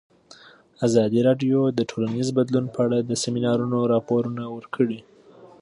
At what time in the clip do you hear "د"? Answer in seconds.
1.77-1.79, 3.01-3.11